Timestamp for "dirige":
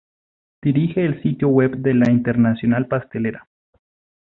0.63-1.05